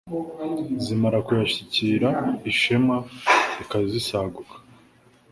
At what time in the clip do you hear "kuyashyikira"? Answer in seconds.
1.27-2.09